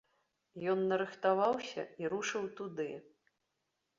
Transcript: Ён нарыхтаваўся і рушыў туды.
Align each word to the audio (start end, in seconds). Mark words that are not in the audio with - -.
Ён 0.71 0.79
нарыхтаваўся 0.91 1.83
і 2.03 2.11
рушыў 2.13 2.47
туды. 2.61 2.87